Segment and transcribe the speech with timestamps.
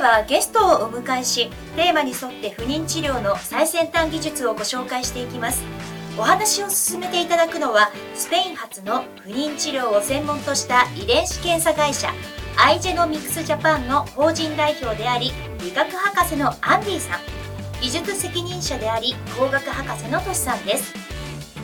[0.00, 5.62] はゲストをお迎えしテーマに沿って不妊治療の最先端技術をご紹介していきます。
[6.18, 12.12] お話を進めていただくのはスペイン発の不妊治療を専門とした遺伝子検査会社
[12.56, 15.32] アイジェノミクスジャパンの法人代表であり
[15.62, 17.20] 理学博士のアンディさん。
[17.80, 21.09] 技術責任者であり工学博士のトシさんです。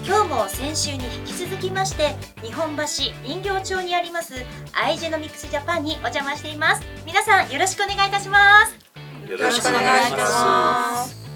[0.06, 2.82] 今日も先週に引き続きまして日本橋
[3.24, 4.34] 人形町にあります
[4.72, 6.82] アイジェノミクスジャパンにお邪魔しています。
[7.04, 8.76] 皆さんよろしくお願いいたします。
[9.28, 11.26] よろしくお願いします。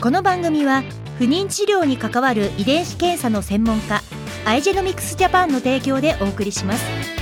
[0.00, 0.82] この番組は
[1.18, 4.00] 不妊治療に関わる遺伝子検査の専門家
[4.46, 7.15] アイジェノミクスジャパンの提供でお送りします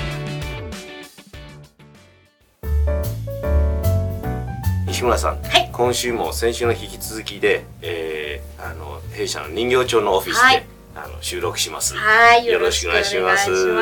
[5.05, 5.71] 村さん、はい。
[5.73, 10.67] 今週も先週の引き続きで、えー、あの弊社の人形町のオフィスで、はい。
[10.97, 11.95] あの収録します。
[11.95, 12.47] はい。
[12.47, 13.51] よろしくお願いします。
[13.51, 13.75] よ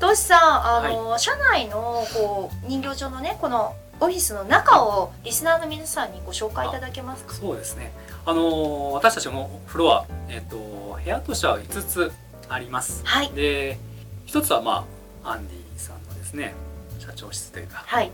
[0.00, 7.34] ろしさんあの、社内のこう人形町のねこのオフィスの中をリスナーの皆さんにご紹介いただけますか？
[7.34, 7.92] そうですね。
[8.24, 12.12] あのー私たちのフロア、えっ、と部屋としては5つ
[12.48, 13.02] あります。
[13.04, 13.30] はい。
[13.32, 13.78] で、
[14.24, 14.86] 一つはま
[15.22, 16.54] あアンディさんのですね
[16.98, 18.10] 社長室というかはい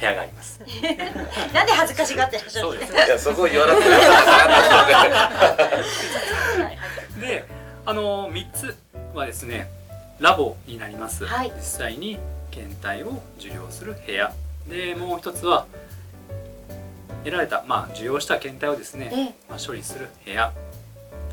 [0.00, 0.60] 部屋があります。
[1.52, 5.50] なんで恥ずかしがってらっしゃるそうですいやそこを言わなくてよか
[7.16, 7.20] っ。
[7.20, 7.44] で、
[7.84, 8.76] あのー、3つ
[9.14, 9.68] はですね
[10.18, 11.26] ラボになります。
[11.26, 12.18] はい実際に
[12.50, 14.32] 検体を受領する部屋。
[14.66, 15.66] で、もう一つは
[17.24, 20.52] 得られたまあ受容した検体をですね、ええまあ処理する部屋。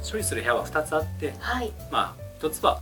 [0.09, 1.33] 処理する部屋は2つあって。
[1.39, 2.81] はいまあ一つは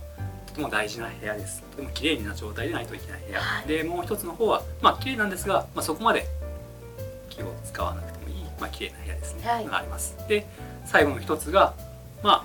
[0.56, 1.62] ても大事な部屋です。
[1.70, 3.66] とても綺麗な状態でないといけない部屋、はい。
[3.66, 6.26] でもう一つの方はまあ綺麗なんですが、まあ、そこまで
[7.30, 9.66] 気を使わなくてもいい、まあ綺麗な部屋ですね、はい。
[9.66, 10.16] があります。
[10.28, 10.46] で
[10.84, 11.74] 最後の一つが
[12.22, 12.44] ま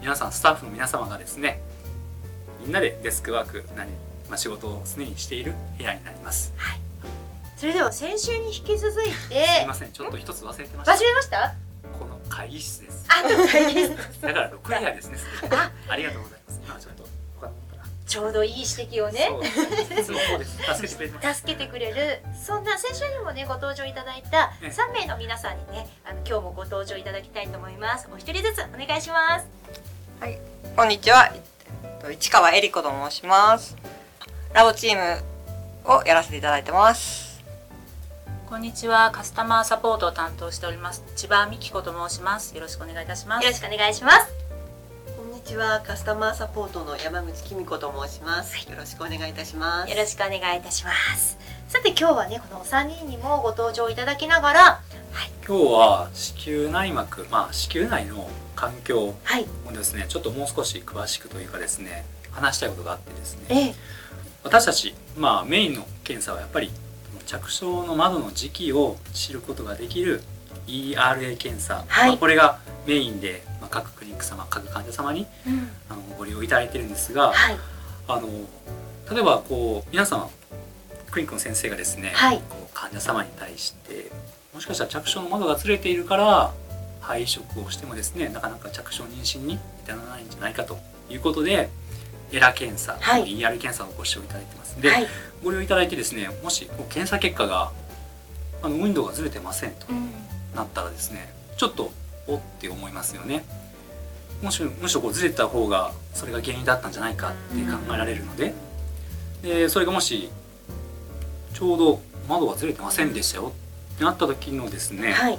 [0.00, 1.60] 皆さんスタッフの皆様がですね
[2.60, 3.90] みんなでデスクワークなり、
[4.28, 6.52] まあ、仕事を常にしている部屋になります。
[7.56, 9.12] それでは先週に引き続いて
[9.58, 9.92] すいません。
[9.92, 10.92] ちょっと一つ忘れてました。
[10.94, 11.54] 忘れました？
[11.98, 13.06] この会議室です。
[13.08, 15.18] あ大変 だから6部屋ですね。
[15.18, 15.54] すでに
[15.88, 16.60] ありがとうございます。
[16.68, 17.01] まあちょっと
[18.12, 19.30] ちょうどいい指摘をね
[20.02, 29.46] 助けてくれてます助けてくれるそんな先週にもねご登場いただいたええ3名の皆さんにねあの今日もご登場いただきたいと思いますお一人ずつお願いします
[30.76, 31.30] こんにちは。
[31.34, 33.76] えっと市川恵理子と申します。
[34.54, 35.22] ラボチーム
[35.84, 37.42] をやらせていただいてます。
[38.48, 39.10] こんにちは。
[39.10, 41.04] カスタマーサポートを担当しております。
[41.14, 42.54] 千葉美希子と申します。
[42.54, 43.44] よろしくお願いいたします。
[43.44, 44.41] よろしくお願いします
[45.42, 48.56] にちは、カスタマーサポートの山口紀美子と申します。
[48.70, 49.90] よろしくお願いいたします。
[49.90, 51.36] よろしくお願いいたします。
[51.66, 54.80] さて今日はねこのお三人にもご登場いただきながら
[55.44, 59.46] 今日は子宮内膜、まあ、子宮内の環境はい。
[59.66, 63.46] をですねちょっともう少し詳しくというかですね話したいことがあってですね。
[63.48, 63.74] ええ。
[64.44, 66.70] 私たち、まあ、メインの検査はやっぱり
[67.26, 70.22] 着床の窓の時期を知ることができる
[70.66, 72.08] ERA 検査、はい。
[72.10, 75.70] まあ、これがメインで、まあ、各クリニック様各患者様にうん。
[75.88, 77.56] あのご利用いただいてるんですがはい。
[78.08, 78.28] あの
[79.14, 80.28] 例えばこう皆様
[81.10, 82.38] クリニックの先生がですね、はい。
[82.48, 84.10] こう患者様に対して
[84.54, 86.52] もしかしたら着床の窓がずれているから
[87.00, 90.78] 配食をしてもですねなかなか着床妊娠に至らないんじゃないかと
[91.10, 91.68] いうことで
[92.32, 93.26] エラ検査、はい。
[93.38, 94.80] ER 検査をご使用いただいてます。
[94.80, 95.06] で、はい。
[95.44, 97.72] ご利用いただいてですねもし検査結果が
[98.62, 99.86] あの運動がずれてませんと。
[99.90, 101.92] うんなったらですねちょっと
[102.26, 103.44] おって思いますよね。
[104.42, 108.54] もしむしろこうずれた方がそれが原因だったんじゃないかって考えられるので
[109.42, 110.30] でそれがもし
[111.54, 113.52] ちょうど窓がずれてませんでしたよ
[113.94, 115.38] ってなった時のですね、はい。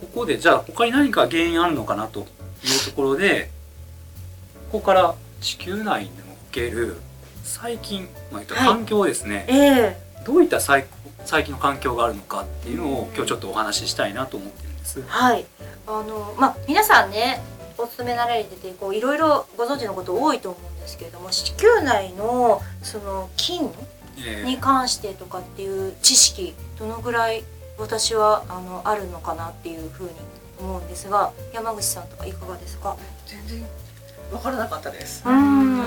[0.00, 2.26] ここでじゃあ他に何か原因あるのかなという
[2.90, 3.50] ところで
[4.70, 6.10] ここから子宮内に
[6.50, 6.96] おける
[7.44, 10.84] 細菌、まあ、環境ですね、ええどういった細
[11.24, 15.02] 細菌の環境があるのかっていうのを今日ちょっとお話ししたいなと思ってるんです。
[15.06, 15.46] はい。
[15.86, 17.40] あのまあ皆さんね
[17.78, 23.70] お勤めなられててこういろいろご存知のこと多いと思うんですけれども子宮内のその菌
[24.18, 27.44] えーに関してとかっていう知識どのぐらい
[27.78, 30.10] 私はあのあるのかなっていうふうに
[30.60, 32.96] 思うんですが山口さんとかいかがですか？
[33.26, 33.66] 全然
[34.32, 35.22] わからなかったです。
[35.24, 35.80] うん。
[35.80, 35.84] え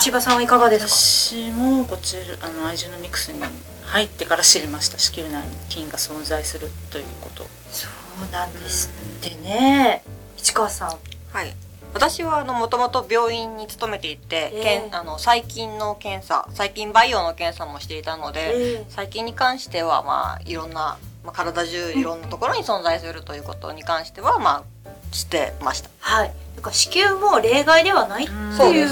[0.00, 0.90] 千葉さんはいかがですか？
[0.90, 3.40] 私もこちらあの愛獣のミックスに
[3.84, 7.44] 入ってから知りました子宮内に菌が存在するということ。
[7.70, 7.88] そ
[8.28, 10.02] うなんですってね。
[10.36, 10.88] 市川さん。
[10.88, 11.54] はい。
[11.94, 14.62] 私はあのもともと病院に勤めていて、ええ。
[14.62, 25.90] けんあの細菌の検査、細菌培養の検査もしていたので、え細菌に関してはまあいろんな、まあ、体中いろんなところに存在するということに関してはまあしてました。
[26.00, 28.88] はいだから子宮も例外ではないってそういう。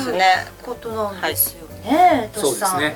[0.62, 2.94] ことなんですよね、そうですね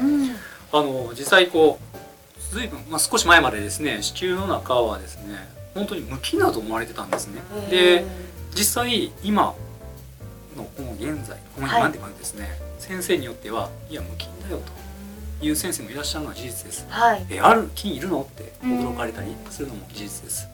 [0.73, 7.41] あの実際こう随分、まあ、少し前までですね子宮の中はですね本当に無菌だと思われてたんですね。
[7.71, 8.05] で
[8.55, 9.55] 実際今
[10.56, 12.49] のこの現在このはい今でもですね、
[12.79, 14.61] 先生によってはいや無菌だよ
[15.41, 16.87] という先生もいらっしゃるのは事実です。
[16.88, 20.49] はいえある菌いるのって驚かれたりするのも事実です。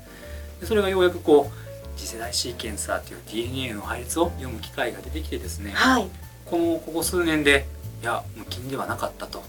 [0.61, 1.70] でそれがようやくこう
[2.01, 6.09] 次世代シーケンサーという DNA の配列を読む機会が出てきてですねはい。
[6.47, 7.67] このここ数年で
[8.03, 9.43] いや無菌ではなかったと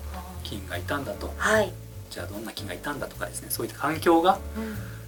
[0.44, 1.34] 菌がいたんだと。
[1.38, 1.72] はい、
[2.10, 4.38] じゃあどんな菌がいたんだとかですねそういった環境が、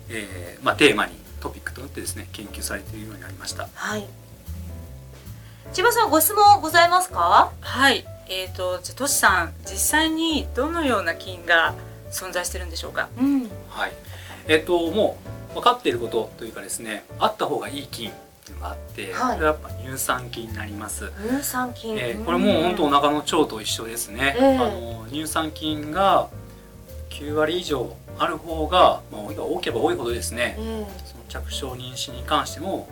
[0.09, 3.67] えーまあ、テーマにトピックとなってですね研究されているようになりました。
[3.73, 4.07] はい。
[5.73, 7.51] 千葉さんご質問ございますか？
[7.59, 8.05] はい。
[8.29, 11.75] えー、とじゃあトシさん実際にどのような菌が
[12.11, 13.09] 存在してるんでしょうか？
[13.19, 13.49] うん。
[13.69, 13.93] はい、
[14.47, 18.13] えっともう分かっていることというかですねあった方がいい菌っ
[18.45, 19.35] ていうのがあって、はい。
[19.35, 21.11] これはやっぱ乳酸菌になります。
[21.29, 24.57] 乳酸菌、えーこれもう本当お腹の腸と一緒ですね、ええ。
[24.57, 26.27] あの乳酸菌が
[27.09, 30.57] 9割以上ある方が、まあ、多ければ多いほどですね。
[30.59, 30.85] え。
[31.05, 32.87] その着床妊娠に関しても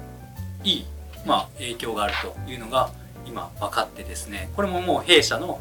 [0.63, 0.85] いい、
[1.25, 2.89] まあ、影響があるというのが
[3.25, 4.49] 今分かってですね。
[4.55, 5.59] これももう弊社の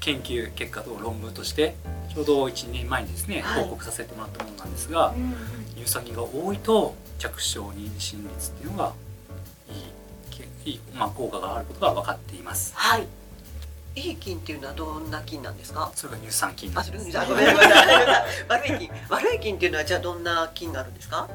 [0.00, 1.74] 研究結果と論文として
[2.12, 3.64] ちょうど1年前にですねはい。
[3.64, 5.34] 報告させてもらったものなんですが、うん
[5.76, 8.92] 乳酸菌が多いと着床妊娠率っていうのが
[9.70, 9.84] いい
[10.30, 12.72] けいい、まあ、効果があることが分かっています。
[12.76, 13.06] はい。
[13.96, 15.90] いい菌っていうのはどんな菌なんですか？
[15.94, 17.10] それが乳酸菌あ、です。
[17.10, 17.66] それあごめんなさ
[18.20, 18.24] い。
[18.48, 18.90] 悪い菌。
[19.08, 21.26] 悪い菌っていうのはじゃあどんな菌があるんですか？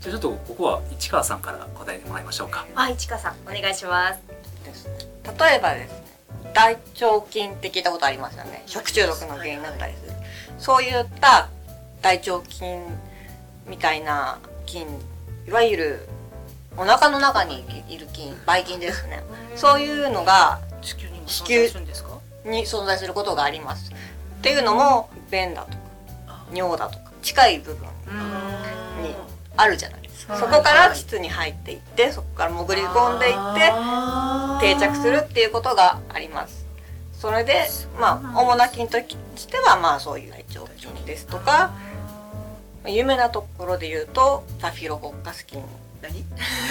[0.00, 2.64] じゃあちょっとここは市川さんから答えてもらいましょうか。
[2.74, 4.20] はい市川さんお願いします。
[4.64, 4.86] です。
[4.88, 4.92] ね
[5.38, 5.92] 例えばです。
[5.92, 6.09] ね
[6.54, 8.62] 大腸菌って聞いたことありますよね。
[8.66, 10.12] 食中毒の原因になったりする、
[10.58, 11.48] そういった
[12.02, 12.82] 大腸菌
[13.66, 14.86] みたいな菌
[15.46, 16.08] いわゆる
[16.76, 19.22] お腹の中にいる菌ばい菌ですね。
[19.56, 22.18] そういうのが子宮にも存在するんですか？
[22.44, 23.90] に存在することがあります。
[23.92, 23.94] っ
[24.42, 25.78] ていうのも便だとか
[26.52, 27.86] 尿だとか近い部分
[29.02, 29.14] に
[29.56, 29.99] あるじゃない。
[29.99, 29.99] ですか
[30.38, 36.66] そこから膣に入っていってそこから潜り込んでいって定着するっていうことがあります。
[37.12, 37.66] それで
[37.98, 41.70] まあ主な菌としてはまあそういう大腸菌ですとか
[42.86, 45.62] 有名なところで言うとタフィロコッカス菌
[46.00, 46.24] 何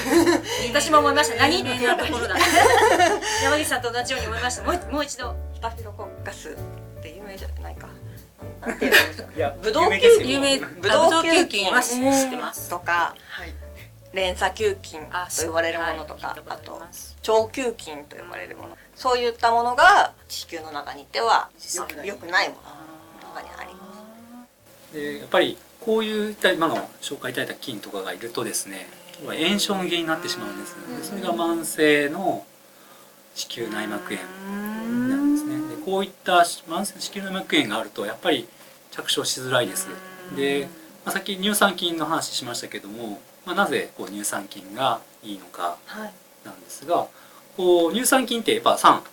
[0.74, 1.36] 私も思いました。
[1.38, 1.60] 何？
[1.60, 2.36] っていうところだ。
[3.44, 4.64] 山岸さんと同じように思いました。
[4.64, 5.36] もうもう一度。
[5.62, 6.56] タフィロコッカス
[8.66, 8.94] なんていう
[9.62, 10.42] ブドウ球菌
[10.82, 12.70] ブドウ球菌は知ってます。
[12.70, 13.54] とかはい。
[14.12, 18.78] 連鎖球菌あと呼ばれるものとか、あと腸球菌と呼ばれるもの。
[18.96, 22.62] そういったものが地球の中にいては良くない良くないもの
[23.22, 23.94] とかにありま
[24.92, 24.94] す。
[24.94, 28.88] でやっぱりこういった今の紹介いただいた菌とかがいるとですね
[29.24, 32.46] 炎症の原因になってしまうんですでそれが慢性の
[33.36, 34.28] 子宮内膜炎
[34.88, 35.76] になるんですね。
[35.76, 38.48] でこういった慢性の子宮内膜炎があるとやっぱり
[38.92, 39.88] 着床しづらいです。
[40.36, 40.68] で、
[41.06, 46.14] まあ、さっき乳酸菌の話しましたけども、まあ、なぜこう乳酸菌がいいのかはい。
[46.46, 47.08] なんですが
[47.58, 49.04] こう乳酸菌ってやっぱ酸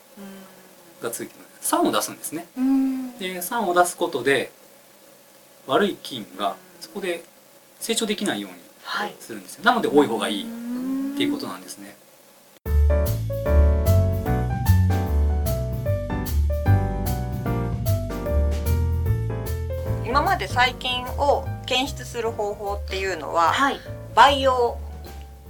[1.03, 1.41] がついてる。
[1.61, 2.47] 酸を出すんですね。
[2.57, 3.19] うん。
[3.19, 4.53] で酸を出すことで
[5.67, 7.25] 悪い菌がそこで
[7.81, 9.15] 成長できないようにはい。
[9.19, 9.65] するんですよ。
[9.65, 11.97] なので多い方がいいっていうことなんですね
[20.17, 23.81] 今まで細菌を検出する方法っていうのははい。
[24.15, 24.79] 培養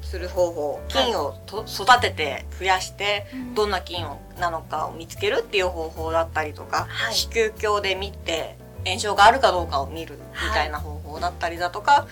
[0.02, 4.04] する方法菌をと育てて増やしてどんな菌
[4.40, 7.14] なのかを見つけるっていう方法だったりとか、はい。
[7.14, 12.08] 子宮鏡で見て炎症があるかどうかを見るみたいな方法だったりだとか、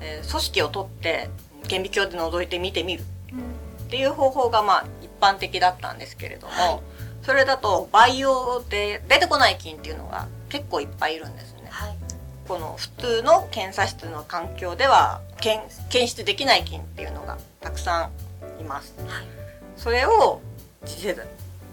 [0.00, 1.28] えー組織を取って
[1.68, 6.80] 顕微鏡で覗いて見てみるっていう方法がまあ一般的だったんですけれども、はい。
[7.22, 11.57] それだと培養で出てこない菌っていうのが結構いっぱいいるんですね。
[12.48, 18.10] はいこの普通の検査室の環境では検検出できない菌っていうのがたくさ
[18.58, 18.94] んいます。
[19.06, 19.26] はい
[19.76, 20.40] それを
[20.84, 21.26] 次世代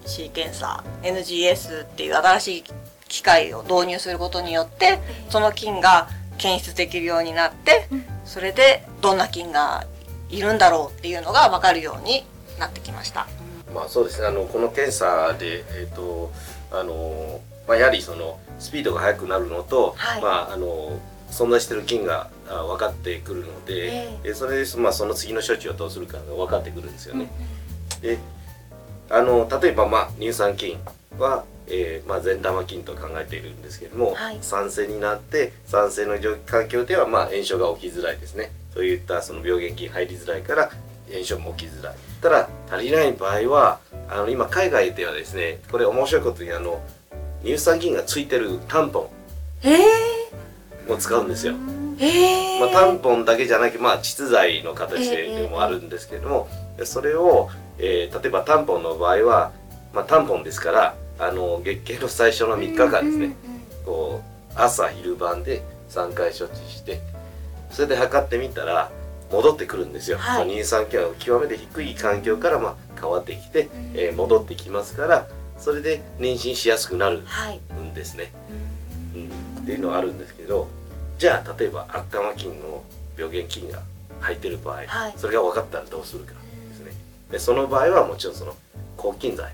[0.06, 2.64] シーケンサー NGS っていう新しい
[3.08, 7.88] 機械を導入することによってその菌が検出できるようになって
[8.26, 9.86] それでどんな菌が
[10.30, 12.26] いるんだろうっていうのが分かるように
[12.60, 13.28] なってきました。
[13.74, 16.32] まあそうですねあのこの検査でえっ、と
[16.72, 20.22] あのまあやはりそのスピードが速くなるのと、はい。
[20.22, 24.34] まああの存在している菌があ分かってくるので、ええ。
[24.34, 27.30] それでまあその次の処置をどうするかが分かってくるんですよね。
[28.02, 28.20] で
[29.10, 30.78] あの例えばまあ乳酸菌
[31.20, 34.38] は、えーまあ、善玉菌と考えているんですけれども、はい。
[34.42, 38.52] 酸性になって酸性の状環境ではまあ炎症が起きづらいですね。
[38.74, 40.70] そういったその病原菌入りづらいから
[41.12, 41.96] 炎症も起きづらい。
[42.22, 46.82] ただ足りない場合はあの今海外ではですねこれ面白いことにあの
[47.46, 49.10] 乳酸菌がついてるタンポ
[49.64, 49.78] ええ
[50.88, 51.54] ンも使うんですよ。
[52.00, 56.48] ええまあ、タンポンだけじゃなくまあ膣剤の形ででもあるんですけれども、
[56.78, 59.52] でそれを、えー例えばタンポンの場合は、
[59.94, 63.36] まあ、タンポンですからあの月経の最初の3日間ですね、
[63.86, 64.22] こ
[64.56, 67.00] う朝昼晩で3回処置して
[67.72, 68.92] それで測ってみたら
[69.32, 70.50] 戻ってくるんですよ、はい。
[70.50, 78.32] 乳酸菌は極めて低い環境からまあ変わってきて、えー戻ってきますからそれで妊娠しやすくなるはいんですね。
[79.16, 80.68] うん、っていうのはあるんですけど
[81.18, 82.84] じゃあ例えば悪玉菌の
[83.18, 83.82] 病原菌が
[84.20, 85.14] 入ってる場合、はい。
[85.18, 86.92] それが分かったらどうするかですね。
[87.32, 88.56] でその場合はもちろんその
[88.98, 89.54] 抗菌剤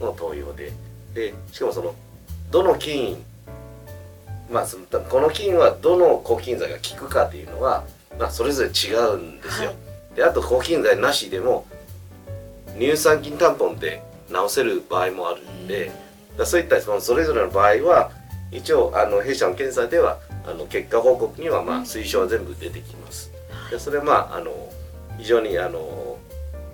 [0.00, 0.72] の投与で
[1.14, 1.94] でしかもその
[2.50, 3.22] どの菌
[4.50, 7.84] まあそのこの菌はどの抗菌剤が効くかっていうのは、
[8.18, 10.16] まあ、それぞれ違うんですよ、はい。
[10.16, 11.66] であと抗菌剤なしでも
[12.78, 15.92] 乳酸菌タンポンって治せる場合もあるんで、
[16.36, 18.10] だそういったそのそれぞれの場合は
[18.50, 23.30] 一応あの弊社の検査ではあの結果報告にはまあ推奨は全部出てきます。
[23.70, 24.50] でそれはまああの
[25.18, 26.18] 非常にあの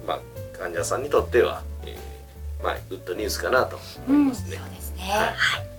[0.07, 0.21] まあ
[0.59, 4.57] 患者さんにとっては、えーまあグッドニュースかなと思いますね。
[4.57, 5.03] そうですね。
[5.03, 5.78] はいはい。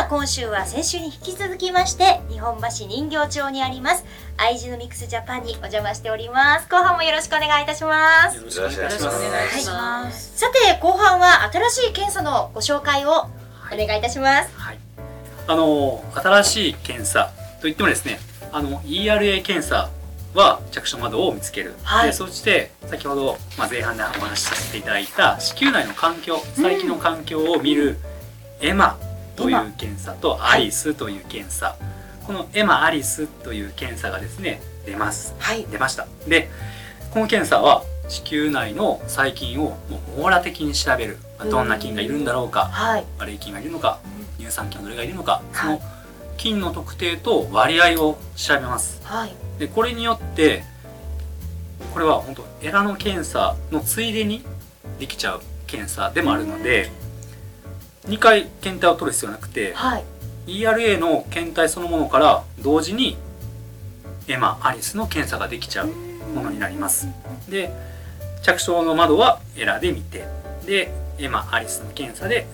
[0.00, 4.06] さあ今週は先週に引き続きまして日本橋人形町にあります
[4.38, 6.66] アイジノミクスジャパンにお邪魔しております。
[6.70, 8.38] 後半もよろしくお願いいたします。
[8.38, 9.04] よろしくお願いします。
[9.04, 10.12] よろしくお願い。
[10.12, 14.50] さて後半は新しい検査のご紹介をお願いいたします。
[14.56, 14.78] はい、
[15.46, 17.30] あの新しい検査
[17.60, 18.20] といってもですね
[18.52, 19.90] あの ERA 検査
[20.32, 22.06] は着床窓を見つける、はい。
[22.06, 27.98] でそして先ほど、まあ、前半でお話しさせていただいた子宮内の環境細菌の環境を見る
[28.62, 28.98] エマ
[29.40, 31.76] という検査とアリスという検査、
[32.26, 35.34] このエマアリスという検査がですね出ます。
[35.38, 35.64] はい。
[35.64, 36.06] 出ました。
[36.28, 36.50] で
[37.12, 43.04] この検査は子宮内の細菌をもう網羅的に調べる、まあどんな菌がいるんだろうか、はい。
[43.18, 43.98] 悪い菌がいるのか。
[44.38, 45.42] 乳酸菌はどれがいるのか。
[45.52, 45.78] そはい。
[45.78, 45.82] の
[46.36, 49.00] 菌の特定と割合を調べます。
[49.04, 49.34] はい。
[49.58, 50.64] でこれによって
[51.92, 54.42] これは本当エラの検査のついでに
[54.98, 56.90] できちゃう検査でもあるので
[58.06, 60.04] 2回検体を取る必要はなくてはい。
[60.46, 63.16] ERA の検体そのものから同時に
[64.26, 65.88] エマアリスの検査ができちゃう
[66.34, 67.08] ものになります。
[67.48, 67.72] で
[68.42, 70.24] 着床の窓はエラで見て
[70.66, 72.46] でエマアリスの検査で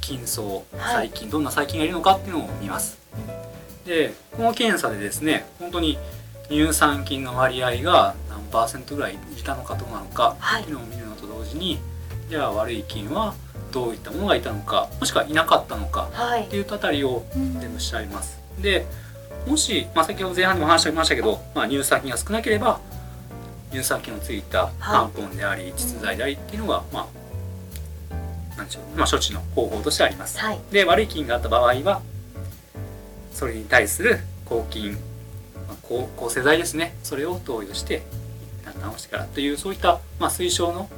[0.00, 1.08] 菌層はい。
[1.08, 2.98] 細菌、どんな細菌がいるのかっていうのを見ます。
[3.86, 5.98] でこの検査でですね本当に
[6.50, 11.78] 乳酸菌の割合が何パーセントぐらいいたのかどうなのかはいっていうのを見るのと同時に
[12.28, 13.34] じゃあ悪い菌は
[13.72, 16.44] どういったものがいたのかもしくはいなかったのかはい。
[16.44, 18.38] っていうあたりを全部調べます。
[18.60, 18.86] で
[19.46, 22.80] もし、まあ、先ほど前半でも話してましたけど、まあ、乳酸菌が少なければ
[23.70, 27.08] 乳酸菌のついたタンポンであり膣剤でありっていうのが、ま
[28.10, 30.38] あなんでしょう、まあ、処置の方法としてあります。
[30.38, 30.60] はい。
[30.72, 32.02] で悪い菌があった場合は
[33.32, 34.98] それに対する抗菌、ま
[35.74, 36.94] あ、抗抗生剤ですね。
[37.02, 38.02] それを投与して
[38.78, 40.88] 治してからというそういった、まあ、推奨の、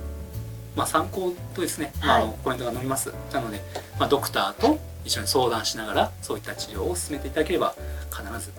[0.76, 3.12] まあ、参考とですね、まああのポイントが載ります。
[3.32, 3.60] なので、
[3.98, 7.74] まあ、ドクターと一緒に相談しながらそういった治療を進めていただければ
[8.10, 8.52] 必ず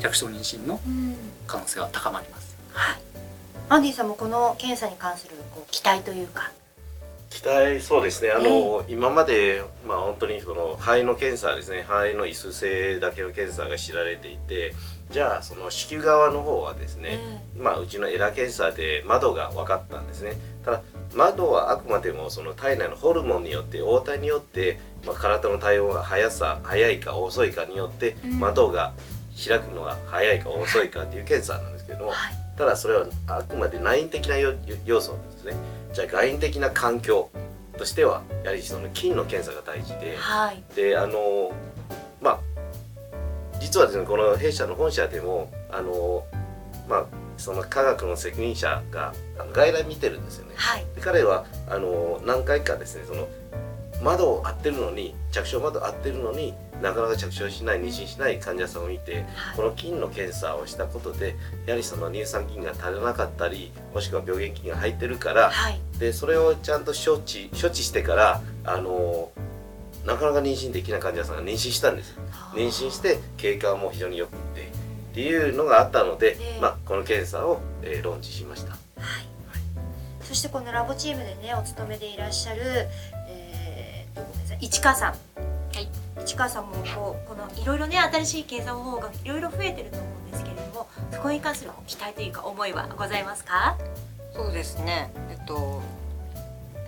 [0.00, 1.16] 弱小妊娠のうん。
[1.46, 2.56] 可能性は高まります。
[2.72, 3.00] はい。
[3.68, 6.50] アンディさんもこの検査に関するこう期待というか。
[7.30, 8.30] 期待そうですね。
[8.30, 11.82] あの、今までまあ本当にその肺の検査ですね。
[11.88, 14.74] 肺の異数性だけの検査が知られていて
[15.10, 17.18] じゃあその子宮側の方はですね、
[17.58, 20.34] まあうちのエラ検査で窓が分かったんですね。
[20.64, 20.82] ただ
[21.14, 28.40] 窓はあくまでもその体内のホルモンによって応対によって、まあ、体の対応が速さ速いか遅いかによってうん。
[28.40, 28.92] 窓が
[29.48, 32.34] 開くのが早いか遅いかっていう検査なんですけども、はい。
[32.56, 34.54] ただそれはあくまで内因的な要
[34.84, 35.54] 要素ですね。
[35.92, 37.30] じゃあ外因的な環境
[37.76, 40.62] としてはやはりその菌の検査が大事ではい。
[40.74, 41.52] であの
[42.20, 42.40] まあ
[43.60, 46.24] 実はですねこの弊社の本社でもあの
[46.88, 49.12] まあその科学の責任者が
[49.52, 50.52] 外来見てるんですよね。
[50.56, 50.86] はい。
[50.94, 53.28] で彼はあの何回かですねその
[54.02, 59.24] 窓を合ってるのに着床窓合ってるのになかなか着床しない妊娠しない患者さんを見て
[59.54, 61.36] この菌の検査をしたことで
[61.66, 65.80] やはりその乳酸菌が足らなかったりもしくは病原菌が入ってるからはい。
[65.98, 69.30] でそれをちゃんと処置処置してからあの
[70.04, 72.18] なかなか妊娠できない患者さんが妊娠したんです
[72.54, 74.68] 妊娠して経過も非常によくって
[75.12, 76.60] っていうのがあったので、ええ。
[76.60, 78.76] まあ、この検査を、えー、ローンチしました。
[80.22, 82.62] そしてこのラボチームでねお勤めでいらっしゃる、
[83.28, 85.12] えー、ごめんなさい市川さん。
[85.12, 85.16] は
[85.80, 85.88] い。
[86.22, 93.76] 市川さんもこうこのいろいろね新しい検査方法がいろいろ増えてると思うんですけれどもそこに関する期待というか思いはございますか？
[94.32, 95.12] そうですね。
[95.30, 95.82] えっと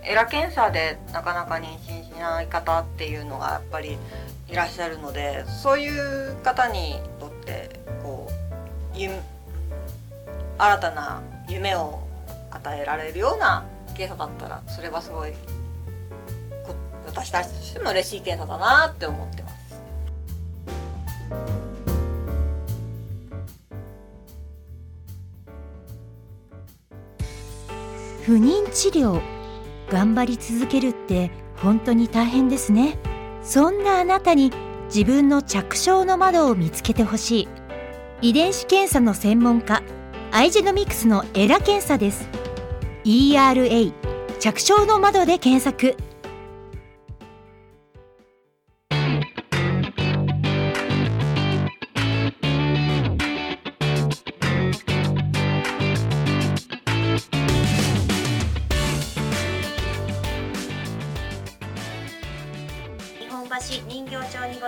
[0.04, 3.98] エラ検査でなかなか妊娠しない方っていうのがやっぱり
[4.48, 7.83] いらっしゃるのでそういう方にとって
[8.96, 12.00] 新たな夢を
[12.50, 13.64] 与えられるような
[13.96, 15.32] 検査だったらそれはすごい
[17.06, 19.54] 私たちとしても嬉しい検査だなって思ってます。
[28.24, 29.20] 不妊治療
[29.90, 32.98] 頑張り続けるって本当に大変ですね
[33.42, 34.50] そんなあなたに
[34.86, 37.48] 自分の着床の窓を見つけてほしい
[38.24, 39.82] 遺伝子検査の専門家
[40.32, 42.26] アイジェノミクスのエラ検査です。
[43.04, 43.92] ERA
[44.40, 45.94] 着床の窓で検索。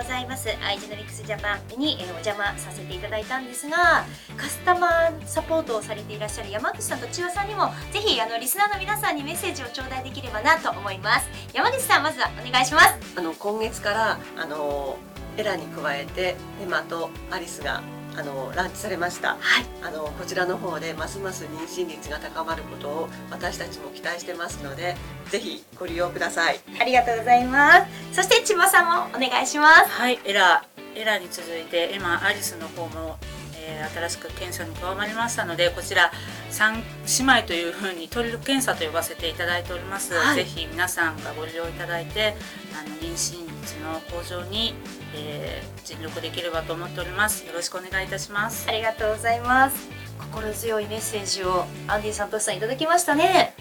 [0.07, 0.49] ざいます。
[0.65, 4.05] アイジェノミクスジャパンに、えお邪魔させていただいたんですが
[4.37, 11.27] カスタマーサポートをされていらっしゃる山口さんと千葉さんにもぜひあのリスナーの皆さんにメッセージを頂戴できればなと思います。
[11.53, 12.95] 山口さんまずはお願いします。
[13.17, 14.97] あの今月からあの
[15.37, 17.83] エラに加えてエマとアリスが
[18.17, 19.37] あのランチされました。
[19.39, 19.65] はい。
[19.83, 24.95] あのこちらの方でますます妊娠率が高まることを私たちも期待してますので、
[25.29, 26.59] ぜひご利用ください。
[26.81, 28.15] ありがとうございます。
[28.15, 29.89] そして千葉さんもお願いします。
[29.91, 30.19] はい。
[30.25, 33.17] エラエラに続いてエマアリスの方も、
[33.53, 36.09] えー新しく検査に加わりましたのでこちら
[36.49, 40.35] 三姉妹というふうにトリル検査と呼ばせていただいております、はい。
[40.37, 42.33] ぜひ皆さんがご利用いただいて
[42.73, 44.73] あの妊娠率の向上に、
[45.15, 49.87] えー尽力できればと思っておりますよろしくお願いいたしますありがとうございます
[50.19, 53.55] 心強いメッセージをアンディさんとしさんいただきましたね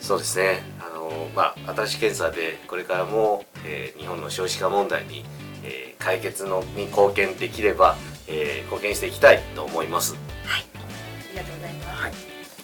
[0.00, 0.62] そうですね。
[0.80, 5.24] あのまあ新しい検査でこれからも、えー日本の少子化問題に、
[5.62, 7.96] えー解決のに貢献できれば、
[8.26, 10.16] えー貢献していきたいと思います。
[10.46, 10.62] あ
[11.32, 12.12] りがとうございますはい、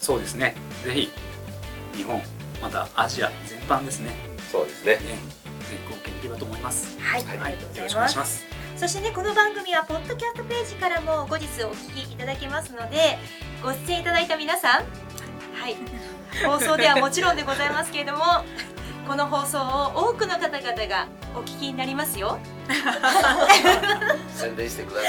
[0.01, 0.55] そうですね。
[0.85, 1.11] ぜひ
[1.95, 2.23] 日本
[2.63, 4.13] またアジア全般ですね。
[4.51, 5.01] そうですねね。
[5.85, 6.15] 貢献
[6.57, 6.99] 思います。
[7.01, 7.38] はい、はい。
[7.38, 8.47] ありがとうごよろしくおざいます願いします。
[8.77, 13.19] そしてねこの番組はポッドキャストページからも後日お聞きいただけますので
[13.62, 14.85] ご出演いただいた皆さん
[15.55, 15.77] はい。
[16.45, 18.25] 放送ではもちろんでございますけれども
[19.09, 22.38] この放送を多くの方々がお聞きになりますよ。
[24.35, 25.09] 宣伝してくださ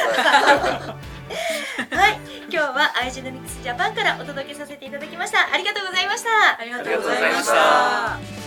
[1.91, 1.95] い。
[1.95, 2.19] はい。
[2.49, 5.51] 今日はアイジェノミクスジャパンからお届けさせていただきました。
[5.51, 6.29] ありがとうございました。
[6.62, 7.53] ありがとうございました。
[7.53, 8.46] た